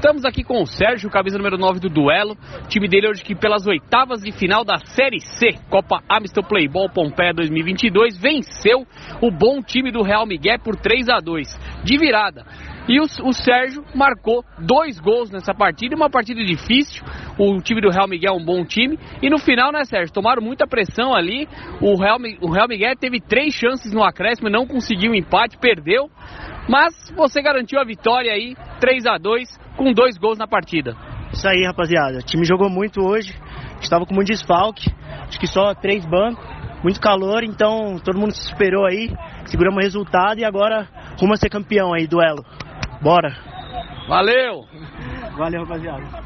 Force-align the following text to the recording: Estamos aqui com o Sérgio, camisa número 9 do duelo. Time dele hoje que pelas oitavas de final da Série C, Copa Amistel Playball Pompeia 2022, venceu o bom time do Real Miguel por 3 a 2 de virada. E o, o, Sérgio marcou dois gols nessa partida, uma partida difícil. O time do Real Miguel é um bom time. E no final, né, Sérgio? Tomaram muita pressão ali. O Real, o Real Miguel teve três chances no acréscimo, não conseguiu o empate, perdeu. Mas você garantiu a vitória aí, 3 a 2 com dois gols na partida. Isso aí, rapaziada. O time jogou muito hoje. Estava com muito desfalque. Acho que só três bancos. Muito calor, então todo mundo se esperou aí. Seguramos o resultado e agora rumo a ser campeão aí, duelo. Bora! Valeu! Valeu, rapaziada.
Estamos 0.00 0.24
aqui 0.24 0.42
com 0.42 0.62
o 0.62 0.66
Sérgio, 0.66 1.10
camisa 1.10 1.36
número 1.36 1.58
9 1.58 1.78
do 1.78 1.90
duelo. 1.90 2.34
Time 2.70 2.88
dele 2.88 3.10
hoje 3.10 3.22
que 3.22 3.34
pelas 3.34 3.66
oitavas 3.66 4.22
de 4.22 4.32
final 4.32 4.64
da 4.64 4.78
Série 4.78 5.20
C, 5.20 5.48
Copa 5.68 6.02
Amistel 6.08 6.42
Playball 6.42 6.88
Pompeia 6.88 7.34
2022, 7.34 8.16
venceu 8.16 8.86
o 9.20 9.30
bom 9.30 9.60
time 9.60 9.92
do 9.92 10.02
Real 10.02 10.24
Miguel 10.24 10.58
por 10.64 10.74
3 10.74 11.06
a 11.10 11.18
2 11.18 11.46
de 11.84 11.98
virada. 11.98 12.46
E 12.88 12.98
o, 12.98 13.04
o, 13.04 13.32
Sérgio 13.34 13.84
marcou 13.94 14.42
dois 14.58 14.98
gols 14.98 15.30
nessa 15.30 15.52
partida, 15.52 15.94
uma 15.94 16.08
partida 16.08 16.42
difícil. 16.42 17.04
O 17.38 17.60
time 17.60 17.82
do 17.82 17.90
Real 17.90 18.08
Miguel 18.08 18.32
é 18.32 18.36
um 18.36 18.44
bom 18.44 18.64
time. 18.64 18.98
E 19.20 19.28
no 19.28 19.38
final, 19.38 19.70
né, 19.70 19.84
Sérgio? 19.84 20.14
Tomaram 20.14 20.42
muita 20.42 20.66
pressão 20.66 21.14
ali. 21.14 21.46
O 21.78 21.94
Real, 22.00 22.16
o 22.40 22.50
Real 22.50 22.66
Miguel 22.66 22.96
teve 22.96 23.20
três 23.20 23.54
chances 23.54 23.92
no 23.92 24.02
acréscimo, 24.02 24.48
não 24.48 24.66
conseguiu 24.66 25.12
o 25.12 25.14
empate, 25.14 25.58
perdeu. 25.58 26.10
Mas 26.70 26.94
você 27.14 27.42
garantiu 27.42 27.78
a 27.78 27.84
vitória 27.84 28.32
aí, 28.32 28.56
3 28.80 29.06
a 29.06 29.18
2 29.18 29.69
com 29.80 29.94
dois 29.94 30.18
gols 30.18 30.36
na 30.36 30.46
partida. 30.46 30.94
Isso 31.32 31.48
aí, 31.48 31.64
rapaziada. 31.64 32.18
O 32.18 32.22
time 32.22 32.44
jogou 32.44 32.68
muito 32.68 33.00
hoje. 33.00 33.34
Estava 33.80 34.04
com 34.04 34.14
muito 34.14 34.28
desfalque. 34.28 34.92
Acho 35.26 35.40
que 35.40 35.46
só 35.46 35.74
três 35.74 36.04
bancos. 36.04 36.44
Muito 36.82 37.00
calor, 37.00 37.42
então 37.42 37.98
todo 38.04 38.18
mundo 38.18 38.34
se 38.34 38.46
esperou 38.46 38.84
aí. 38.84 39.08
Seguramos 39.46 39.78
o 39.78 39.82
resultado 39.82 40.38
e 40.38 40.44
agora 40.44 40.86
rumo 41.18 41.32
a 41.32 41.36
ser 41.36 41.48
campeão 41.48 41.94
aí, 41.94 42.06
duelo. 42.06 42.44
Bora! 43.00 43.34
Valeu! 44.06 44.66
Valeu, 45.36 45.62
rapaziada. 45.62 46.22